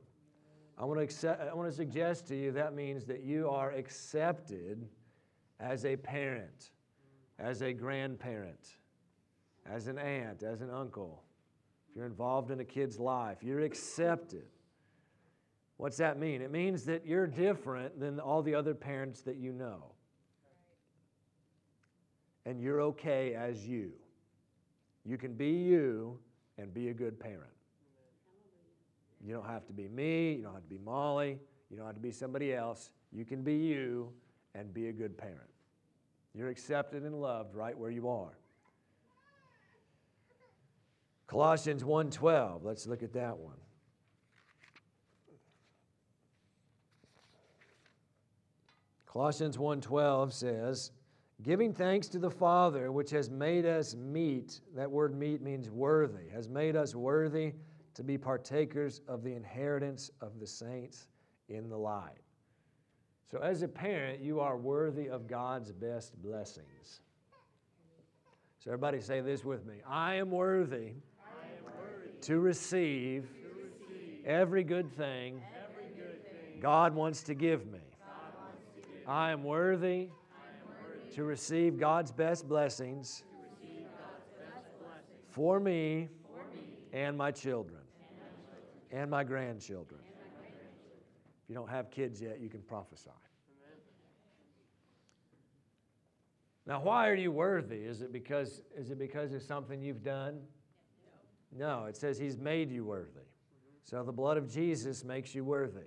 [0.78, 3.72] I want, to accept, I want to suggest to you that means that you are
[3.72, 4.88] accepted
[5.58, 6.70] as a parent,
[7.40, 8.76] as a grandparent,
[9.70, 11.22] as an aunt, as an uncle.
[11.90, 14.44] If you're involved in a kid's life, you're accepted.
[15.76, 16.42] What's that mean?
[16.42, 19.92] It means that you're different than all the other parents that you know.
[22.44, 23.92] And you're okay as you.
[25.04, 26.18] You can be you
[26.58, 27.50] and be a good parent.
[29.24, 31.38] You don't have to be me, you don't have to be Molly,
[31.70, 32.90] you don't have to be somebody else.
[33.12, 34.12] You can be you
[34.54, 35.48] and be a good parent.
[36.34, 38.38] You're accepted and loved right where you are.
[41.32, 43.56] Colossians 1:12, let's look at that one.
[49.06, 50.92] Colossians 1:12 says,
[51.40, 56.28] "Giving thanks to the Father which has made us meet, that word meet means worthy,
[56.28, 57.54] has made us worthy
[57.94, 61.08] to be partakers of the inheritance of the saints
[61.48, 62.20] in the light."
[63.30, 67.00] So as a parent, you are worthy of God's best blessings.
[68.58, 69.80] So everybody say this with me.
[69.86, 71.00] I am worthy,
[72.22, 73.28] to, receive
[74.24, 75.40] every good thing
[76.60, 77.80] God wants to give me.
[79.06, 80.08] I am worthy
[81.14, 83.24] to receive God's best blessings
[85.30, 86.08] for me
[86.92, 87.80] and my children
[88.92, 90.00] and my grandchildren.
[91.42, 93.10] If you don't have kids yet, you can prophesy.
[96.64, 97.78] Now, why are you worthy?
[97.78, 100.40] Is it because is it because of something you've done?
[101.56, 103.20] No, it says he's made you worthy.
[103.84, 105.80] So the blood of Jesus makes you worthy.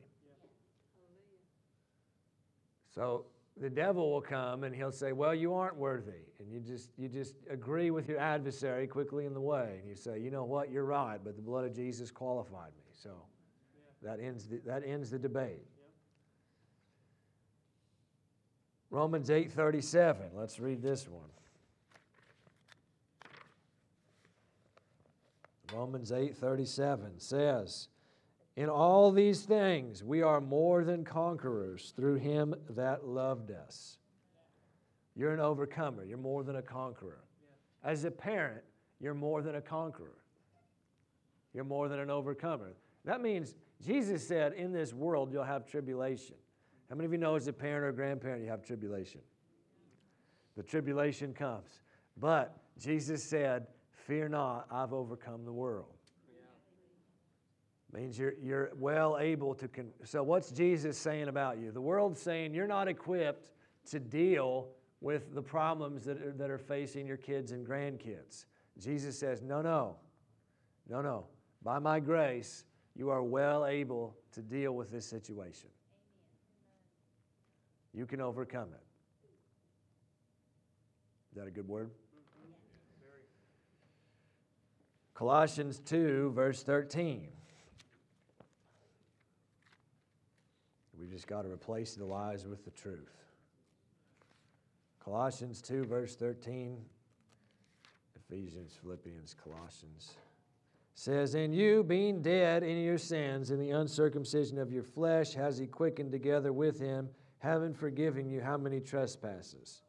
[2.93, 3.25] So
[3.59, 6.11] the devil will come and he'll say, Well, you aren't worthy.
[6.39, 9.79] And you just, you just agree with your adversary quickly in the way.
[9.79, 10.71] And you say, You know what?
[10.71, 12.91] You're right, but the blood of Jesus qualified me.
[12.93, 13.11] So
[14.03, 15.65] that, ends the, that ends the debate.
[18.91, 20.15] Romans 8:37.
[20.33, 21.29] Let's read this one.
[25.73, 27.89] Romans 8:37 says,
[28.55, 33.97] in all these things, we are more than conquerors through him that loved us.
[35.15, 36.05] You're an overcomer.
[36.05, 37.23] You're more than a conqueror.
[37.83, 38.63] As a parent,
[38.99, 40.17] you're more than a conqueror.
[41.53, 42.75] You're more than an overcomer.
[43.03, 46.35] That means Jesus said, In this world, you'll have tribulation.
[46.89, 49.21] How many of you know as a parent or grandparent, you have tribulation?
[50.55, 51.81] The tribulation comes.
[52.17, 53.67] But Jesus said,
[54.07, 55.95] Fear not, I've overcome the world
[57.95, 59.67] means you're, you're well able to.
[59.67, 61.71] Con- so, what's Jesus saying about you?
[61.71, 63.51] The world's saying you're not equipped
[63.91, 64.67] to deal
[65.01, 68.45] with the problems that are, that are facing your kids and grandkids.
[68.79, 69.95] Jesus says, No, no,
[70.89, 71.25] no, no.
[71.63, 72.65] By my grace,
[72.95, 75.69] you are well able to deal with this situation.
[77.93, 78.83] You can overcome it.
[81.31, 81.91] Is that a good word?
[85.15, 87.29] Colossians 2, verse 13.
[90.99, 93.15] We've just got to replace the lies with the truth.
[95.01, 96.77] Colossians 2, verse 13.
[98.17, 100.15] Ephesians, Philippians, Colossians
[100.95, 105.57] says, And you, being dead in your sins, in the uncircumcision of your flesh, has
[105.57, 107.07] he quickened together with him,
[107.39, 109.81] having forgiven you how many trespasses?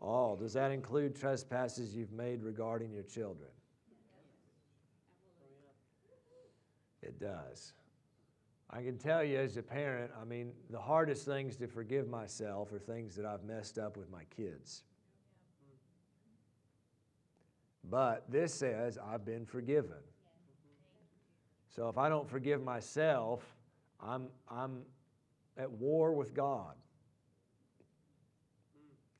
[0.00, 0.34] All.
[0.34, 3.50] Does that include trespasses you've made regarding your children?
[7.02, 7.72] It does.
[8.70, 12.72] I can tell you as a parent, I mean, the hardest things to forgive myself
[12.72, 14.84] are things that I've messed up with my kids.
[17.88, 19.98] But this says I've been forgiven.
[21.74, 23.42] So if I don't forgive myself,
[24.00, 24.82] I'm, I'm
[25.56, 26.74] at war with God.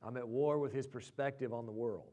[0.03, 2.13] I'm at war with his perspective on the world.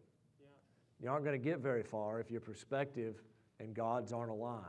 [1.01, 3.21] You aren't going to get very far if your perspective
[3.60, 4.63] and God's aren't aligned.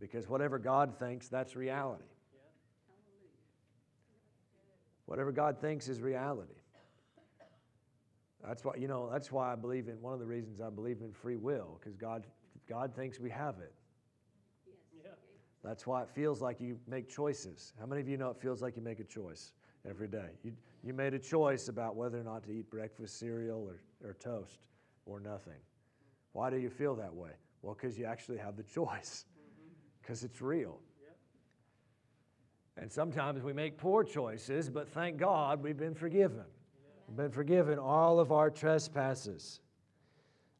[0.00, 2.04] Because whatever God thinks, that's reality.
[5.06, 6.54] Whatever God thinks is reality.
[8.46, 11.00] That's why, you know, that's why I believe in one of the reasons I believe
[11.00, 12.26] in free will, because God,
[12.68, 13.72] God thinks we have it.
[15.62, 17.72] That's why it feels like you make choices.
[17.80, 19.54] How many of you know it feels like you make a choice
[19.88, 20.28] every day?
[20.42, 20.52] You,
[20.82, 24.66] you made a choice about whether or not to eat breakfast cereal or, or toast
[25.06, 25.58] or nothing.
[26.32, 27.30] Why do you feel that way?
[27.62, 29.24] Well, because you actually have the choice,
[30.04, 30.78] because it's real.
[32.76, 36.44] And sometimes we make poor choices, but thank God we've been forgiven.
[37.08, 39.60] We've been forgiven all of our trespasses.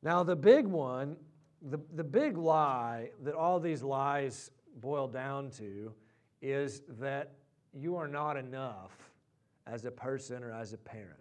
[0.03, 1.17] Now, the big one,
[1.61, 5.93] the, the big lie that all these lies boil down to
[6.41, 7.33] is that
[7.73, 8.93] you are not enough
[9.67, 11.21] as a person or as a parent.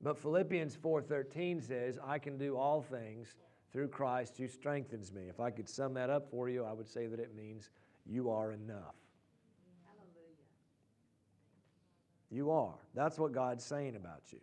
[0.00, 3.36] But Philippians 4:13 says, "I can do all things
[3.72, 6.88] through Christ who strengthens me." If I could sum that up for you, I would
[6.88, 7.70] say that it means
[8.06, 8.96] you are enough.
[9.84, 10.46] Hallelujah.
[12.30, 12.78] You are.
[12.94, 14.40] That's what God's saying about you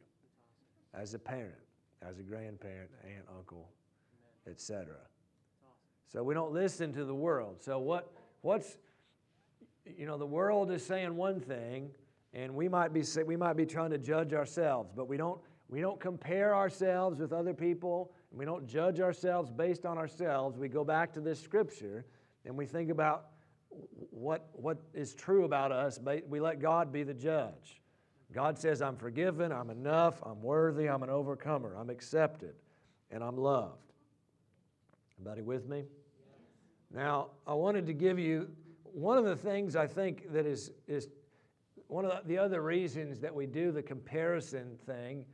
[0.94, 1.62] as a parent,
[2.02, 3.70] as a grandparent, aunt, uncle,
[4.48, 4.96] etc.
[6.08, 7.62] So we don't listen to the world.
[7.62, 8.12] So what
[8.42, 8.78] what's
[9.86, 11.92] you know the world is saying one thing
[12.34, 15.82] and we might be we might be trying to judge ourselves, but we don't we
[15.82, 20.58] don't compare ourselves with other people we don't judge ourselves based on ourselves.
[20.58, 22.06] We go back to this scripture
[22.46, 23.28] and we think about
[24.10, 26.00] what what is true about us.
[26.28, 27.82] We let God be the judge.
[28.34, 32.56] God says, I'm forgiven, I'm enough, I'm worthy, I'm an overcomer, I'm accepted,
[33.10, 33.94] and I'm loved.
[35.18, 35.86] Everybody with me?
[36.94, 38.50] Now, I wanted to give you
[38.84, 41.08] one of the things I think that is, is
[41.88, 45.26] one of the other reasons that we do the comparison thing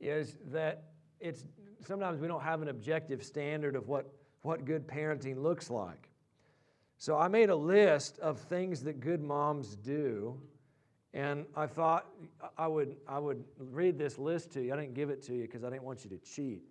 [0.00, 0.84] is that
[1.20, 1.44] it's
[1.86, 4.06] sometimes we don't have an objective standard of what,
[4.42, 6.10] what good parenting looks like.
[6.98, 10.38] So I made a list of things that good moms do,
[11.14, 12.06] and I thought
[12.58, 14.72] I would, I would read this list to you.
[14.72, 16.62] I didn't give it to you because I didn't want you to cheat.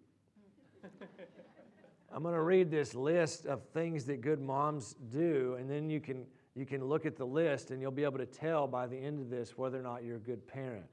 [2.11, 5.99] I'm going to read this list of things that good moms do, and then you
[5.99, 8.97] can, you can look at the list and you'll be able to tell by the
[8.97, 10.85] end of this whether or not you're a good parent.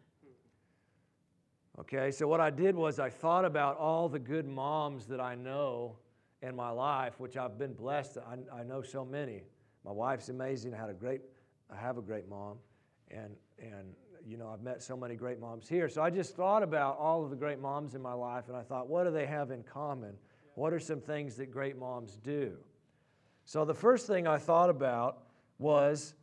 [1.78, 5.34] Okay, so what I did was I thought about all the good moms that I
[5.34, 5.96] know
[6.40, 8.16] in my life, which I've been blessed.
[8.18, 9.42] I, I know so many.
[9.84, 10.72] My wife's amazing.
[10.72, 11.20] I had a great,
[11.70, 12.56] I have a great mom,
[13.10, 13.94] and and
[14.26, 15.88] you know I've met so many great moms here.
[15.90, 18.62] So I just thought about all of the great moms in my life, and I
[18.62, 20.14] thought, what do they have in common?
[20.54, 22.56] What are some things that great moms do?
[23.44, 25.24] So the first thing I thought about
[25.58, 26.14] was,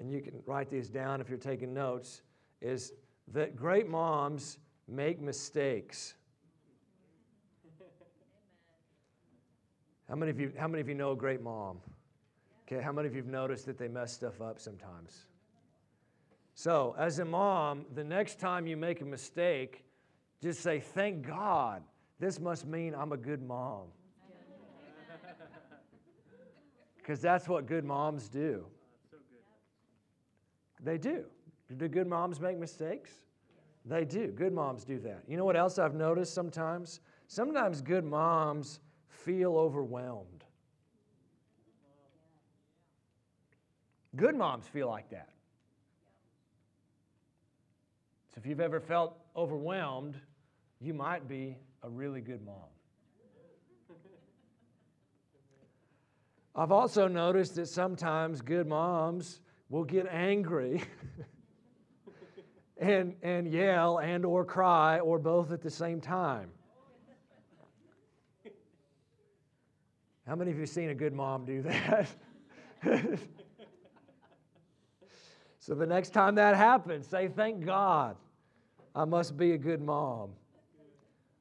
[0.00, 2.22] and you can write these down if you're taking notes,
[2.62, 2.92] is
[3.28, 6.14] that great moms make mistakes.
[10.08, 11.78] How many of you, how many of you know a great mom?
[12.66, 15.26] Okay, how many of you have noticed that they mess stuff up sometimes?
[16.54, 19.84] So, as a mom, the next time you make a mistake,
[20.42, 21.82] just say, Thank God
[22.18, 23.88] this must mean I'm a good mom.
[26.96, 28.66] Because that's what good moms do.
[30.82, 31.24] They do.
[31.76, 33.12] Do good moms make mistakes?
[33.86, 34.28] They do.
[34.28, 35.22] Good moms do that.
[35.28, 37.00] You know what else I've noticed sometimes?
[37.28, 40.44] Sometimes good moms feel overwhelmed.
[44.16, 45.28] Good moms feel like that.
[48.34, 50.16] So if you've ever felt overwhelmed,
[50.80, 52.54] you might be a really good mom.
[56.54, 60.82] I've also noticed that sometimes good moms will get angry
[62.78, 66.50] and, and yell and or cry or both at the same time.
[70.26, 72.08] How many of you seen a good mom do that?
[75.60, 78.16] so the next time that happens, say, Thank God,
[78.94, 80.30] I must be a good mom.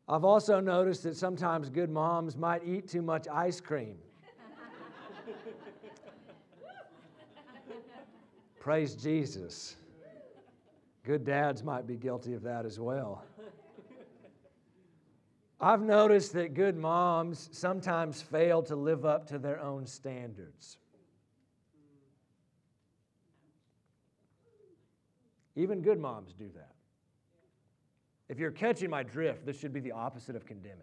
[0.08, 3.98] I've also noticed that sometimes good moms might eat too much ice cream.
[8.60, 9.78] Praise Jesus.
[11.06, 13.24] Good dads might be guilty of that as well.
[15.62, 20.78] I've noticed that good moms sometimes fail to live up to their own standards.
[25.56, 26.72] Even good moms do that.
[28.28, 30.82] If you're catching my drift, this should be the opposite of condemning.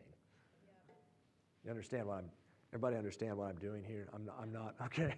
[1.64, 2.30] You understand what I'm,
[2.72, 4.08] everybody understand what I'm doing here?
[4.14, 5.14] I'm not, I'm not okay.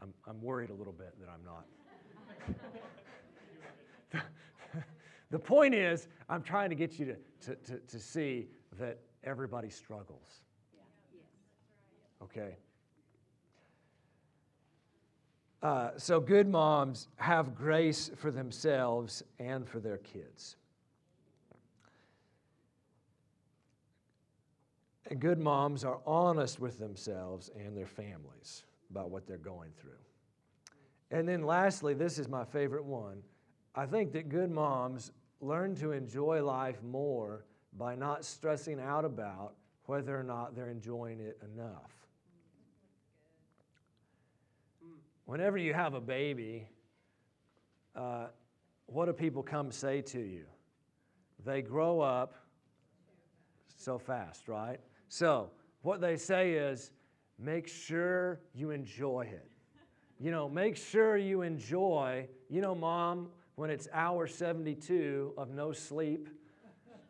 [0.00, 1.66] I'm, I'm worried a little bit that I'm not.
[5.30, 8.48] the, point is, I'm trying to get you to, to, to, to see
[8.78, 10.40] that everybody struggles.
[12.22, 12.56] Okay?
[15.62, 20.56] Uh, so, good moms have grace for themselves and for their kids.
[25.10, 29.92] And good moms are honest with themselves and their families about what they're going through.
[31.10, 33.22] And then, lastly, this is my favorite one.
[33.74, 35.10] I think that good moms
[35.40, 37.44] learn to enjoy life more
[37.76, 39.54] by not stressing out about
[39.86, 41.92] whether or not they're enjoying it enough.
[45.26, 46.68] Whenever you have a baby,
[47.96, 48.26] uh,
[48.86, 50.44] what do people come say to you?
[51.44, 52.34] They grow up
[53.76, 54.78] so fast, right?
[55.08, 55.50] So,
[55.82, 56.90] what they say is
[57.38, 59.50] make sure you enjoy it.
[60.20, 65.72] You know, make sure you enjoy, you know, mom, when it's hour 72 of no
[65.72, 66.28] sleep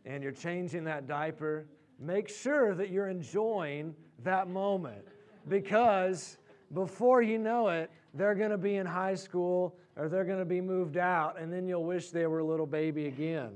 [0.04, 1.66] and you're changing that diaper,
[1.98, 5.04] make sure that you're enjoying that moment
[5.48, 6.36] because
[6.72, 10.44] before you know it, they're going to be in high school or they're going to
[10.44, 13.52] be moved out, and then you'll wish they were a little baby again.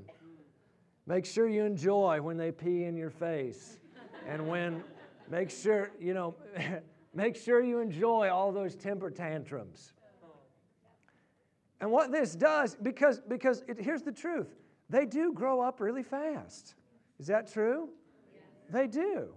[1.07, 3.78] Make sure you enjoy when they pee in your face.
[4.28, 4.84] And when,
[5.30, 6.34] make sure, you know,
[7.14, 9.95] make sure you enjoy all those temper tantrums.
[11.81, 14.55] And what this does, because, because it, here's the truth
[14.91, 16.74] they do grow up really fast.
[17.18, 17.91] Is that true?
[18.33, 18.43] Yes.
[18.70, 19.29] They do.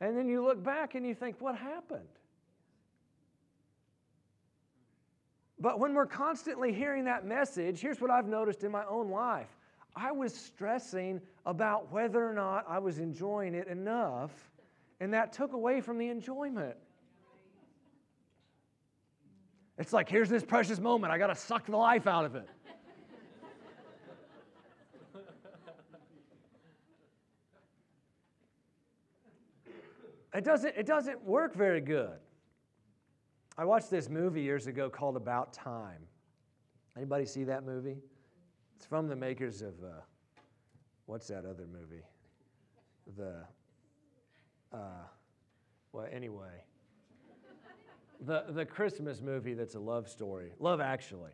[0.00, 2.08] And then you look back and you think, what happened?
[5.60, 9.48] But when we're constantly hearing that message, here's what I've noticed in my own life
[9.96, 14.30] I was stressing about whether or not I was enjoying it enough,
[15.00, 16.76] and that took away from the enjoyment.
[19.78, 22.48] It's like, here's this precious moment, I got to suck the life out of it.
[30.34, 32.18] it doesn't, it doesn't work very good.
[33.56, 36.02] I watched this movie years ago called About Time.
[36.96, 37.98] Anybody see that movie?
[38.76, 40.00] It's from the makers of uh,
[41.06, 42.02] what's that other movie?
[43.16, 43.44] The
[44.72, 45.06] uh,
[45.92, 46.64] well, anyway,
[48.20, 51.32] the the Christmas movie that's a love story, Love Actually.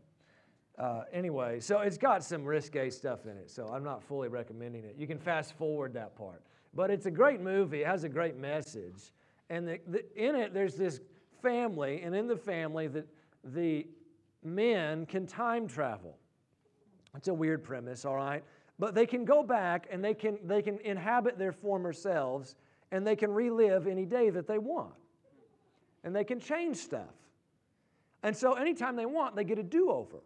[0.76, 4.84] Uh, anyway, so it's got some risque stuff in it, so I'm not fully recommending
[4.84, 4.96] it.
[4.98, 6.42] You can fast forward that part,
[6.74, 7.82] but it's a great movie.
[7.82, 9.12] It has a great message,
[9.50, 11.00] and the, the, in it there's this
[11.42, 13.06] family, and in the family that
[13.44, 13.86] the
[14.42, 16.18] men can time travel.
[17.16, 18.42] It's a weird premise, all right?
[18.78, 22.56] But they can go back and they can, they can inhabit their former selves
[22.90, 24.94] and they can relive any day that they want.
[26.04, 27.14] And they can change stuff.
[28.22, 30.22] And so anytime they want, they get a do over.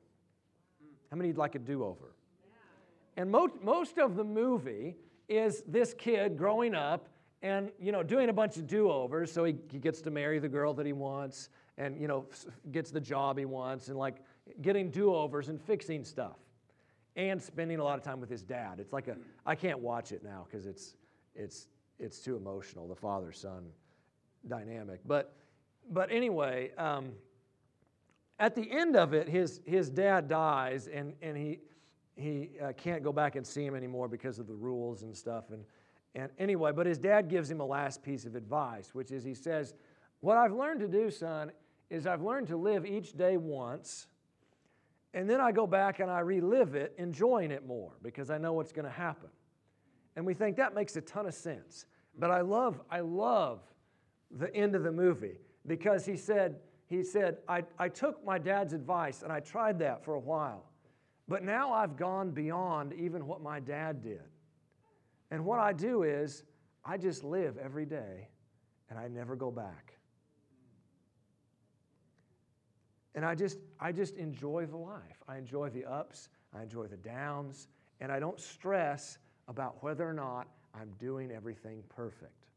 [1.10, 2.12] How many would like a do over?
[3.16, 4.96] And most, most of the movie
[5.28, 7.08] is this kid growing up
[7.42, 10.48] and you know doing a bunch of do-overs so he, he gets to marry the
[10.48, 12.26] girl that he wants and you know
[12.72, 14.16] gets the job he wants and like
[14.60, 16.36] getting do-overs and fixing stuff
[17.18, 18.78] and spending a lot of time with his dad.
[18.78, 20.94] It's like a I can't watch it now because it's
[21.34, 21.66] it's
[21.98, 23.66] it's too emotional, the father son
[24.46, 25.00] dynamic.
[25.04, 25.34] But
[25.90, 27.12] but anyway, um,
[28.38, 31.58] at the end of it, his his dad dies and and he
[32.14, 35.50] he uh, can't go back and see him anymore because of the rules and stuff.
[35.50, 35.64] And
[36.14, 39.34] and anyway, but his dad gives him a last piece of advice, which is he
[39.34, 39.74] says,
[40.20, 41.52] "What I've learned to do, son,
[41.90, 44.06] is I've learned to live each day once."
[45.14, 48.52] And then I go back and I relive it, enjoying it more because I know
[48.52, 49.30] what's going to happen.
[50.16, 51.86] And we think that makes a ton of sense.
[52.18, 53.60] But I love, I love
[54.30, 55.38] the end of the movie
[55.68, 56.56] because he said,
[56.86, 60.64] he said, I, I took my dad's advice and I tried that for a while.
[61.28, 64.22] But now I've gone beyond even what my dad did.
[65.30, 66.42] And what I do is
[66.84, 68.28] I just live every day
[68.88, 69.92] and I never go back.
[73.14, 75.22] And I just, I just enjoy the life.
[75.28, 77.68] I enjoy the ups, I enjoy the downs,
[78.00, 82.47] and I don't stress about whether or not I'm doing everything perfect.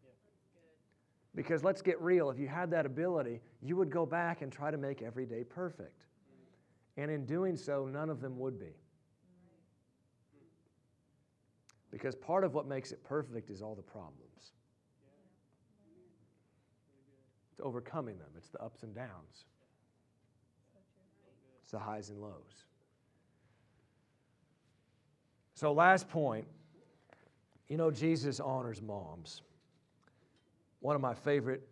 [1.35, 4.69] Because let's get real, if you had that ability, you would go back and try
[4.69, 6.05] to make every day perfect.
[6.97, 8.75] And in doing so, none of them would be.
[11.89, 14.53] Because part of what makes it perfect is all the problems.
[17.51, 19.45] It's overcoming them, it's the ups and downs,
[21.61, 22.65] it's the highs and lows.
[25.53, 26.47] So, last point
[27.71, 29.43] you know, Jesus honors moms.
[30.81, 31.67] One of my favorite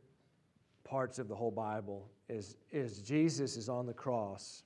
[0.84, 4.64] parts of the whole Bible is, is Jesus is on the cross,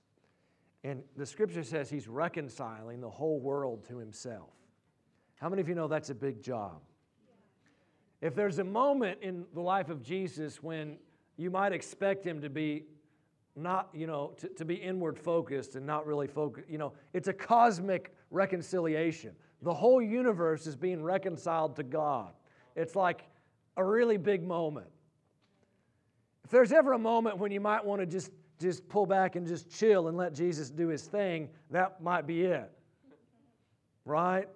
[0.83, 4.51] and the scripture says he's reconciling the whole world to himself.
[5.35, 6.81] How many of you know that's a big job?
[8.21, 10.97] If there's a moment in the life of Jesus when
[11.37, 12.83] you might expect him to be
[13.55, 17.27] not, you know, to, to be inward focused and not really focused, you know, it's
[17.27, 19.31] a cosmic reconciliation.
[19.61, 22.33] The whole universe is being reconciled to God.
[22.75, 23.25] It's like
[23.77, 24.87] a really big moment.
[26.43, 29.47] If there's ever a moment when you might want to just, just pull back and
[29.47, 32.71] just chill and let Jesus do his thing, that might be it.
[34.05, 34.47] Right?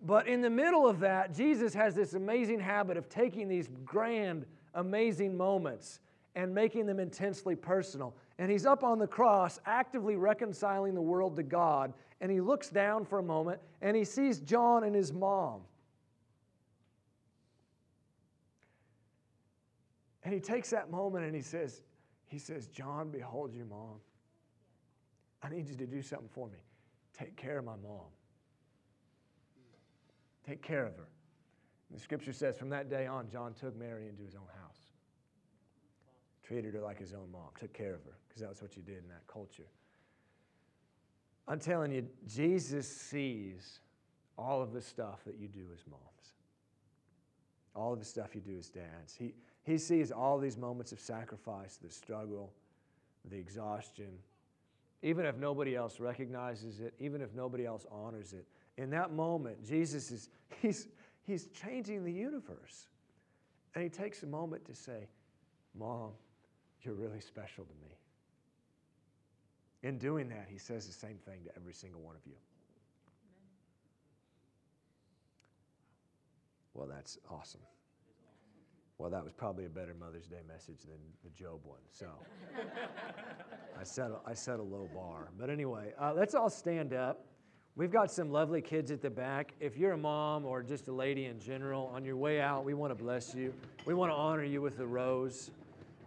[0.00, 4.46] But in the middle of that, Jesus has this amazing habit of taking these grand,
[4.74, 6.00] amazing moments
[6.36, 8.14] and making them intensely personal.
[8.38, 12.68] And he's up on the cross, actively reconciling the world to God and he looks
[12.68, 15.60] down for a moment and he sees John and his mom.
[20.28, 21.80] And he takes that moment and he says,
[22.26, 23.94] he says, John, behold your mom.
[25.42, 26.58] I need you to do something for me.
[27.18, 28.10] Take care of my mom.
[30.46, 31.08] Take care of her.
[31.88, 34.76] And the scripture says from that day on, John took Mary into his own house.
[36.42, 38.82] Treated her like his own mom, took care of her, because that was what you
[38.82, 39.70] did in that culture.
[41.46, 43.80] I'm telling you, Jesus sees
[44.36, 46.34] all of the stuff that you do as moms,
[47.74, 49.14] all of the stuff you do as dads.
[49.18, 49.32] He,
[49.68, 52.54] he sees all these moments of sacrifice, the struggle,
[53.30, 54.08] the exhaustion.
[55.02, 58.46] Even if nobody else recognizes it, even if nobody else honors it,
[58.78, 60.30] in that moment, Jesus is
[60.62, 60.88] he's,
[61.26, 62.88] he's changing the universe.
[63.74, 65.06] And he takes a moment to say,
[65.78, 66.12] Mom,
[66.82, 67.94] you're really special to me.
[69.82, 72.36] In doing that, he says the same thing to every single one of you.
[76.72, 77.60] Well, that's awesome.
[78.98, 81.78] Well, that was probably a better Mother's Day message than the Job one.
[81.92, 82.06] So
[83.80, 85.28] I, set a, I set a low bar.
[85.38, 87.24] But anyway, uh, let's all stand up.
[87.76, 89.54] We've got some lovely kids at the back.
[89.60, 92.74] If you're a mom or just a lady in general, on your way out, we
[92.74, 93.54] want to bless you.
[93.86, 95.52] We want to honor you with a rose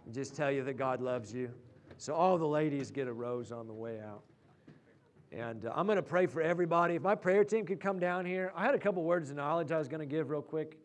[0.04, 1.50] and just tell you that God loves you.
[1.96, 4.22] So all the ladies get a rose on the way out.
[5.32, 6.96] And uh, I'm going to pray for everybody.
[6.96, 9.72] If my prayer team could come down here, I had a couple words of knowledge
[9.72, 10.76] I was going to give real quick.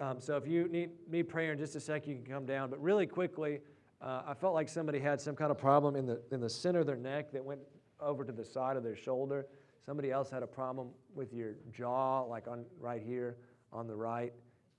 [0.00, 2.70] Um, so if you need me prayer in just a sec, you can come down.
[2.70, 3.60] But really quickly,
[4.00, 6.80] uh, I felt like somebody had some kind of problem in the, in the center
[6.80, 7.60] of their neck that went
[8.00, 9.46] over to the side of their shoulder.
[9.84, 13.36] Somebody else had a problem with your jaw, like on right here
[13.72, 14.32] on the right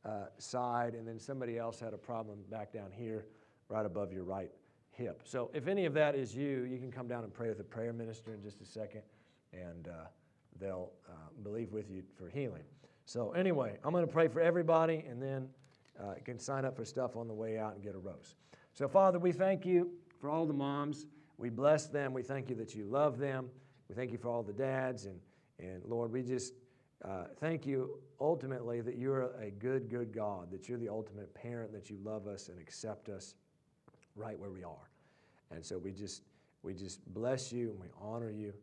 [0.04, 0.96] uh, side.
[0.96, 3.28] And then somebody else had a problem back down here,
[3.70, 4.52] right above your right
[4.90, 5.22] hip.
[5.24, 7.64] So if any of that is you, you can come down and pray with a
[7.64, 9.04] prayer minister in just a second,
[9.54, 10.08] and uh,
[10.60, 11.14] they'll uh,
[11.44, 12.64] believe with you for healing.
[13.12, 15.50] So anyway, I'm going to pray for everybody, and then
[16.02, 18.36] uh, can sign up for stuff on the way out and get a rose.
[18.72, 19.92] So Father, we thank you
[20.22, 21.08] for all the moms.
[21.38, 22.14] We bless them.
[22.14, 23.50] We thank you that you love them.
[23.90, 25.20] We thank you for all the dads, and
[25.60, 26.54] and Lord, we just
[27.04, 31.74] uh, thank you ultimately that you're a good, good God, that you're the ultimate parent,
[31.74, 33.36] that you love us and accept us
[34.16, 34.90] right where we are.
[35.52, 36.22] And so we just
[36.64, 38.54] we just bless you and we honor you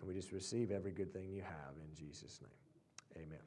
[0.00, 2.69] and we just receive every good thing you have in Jesus' name.
[3.16, 3.40] Amen.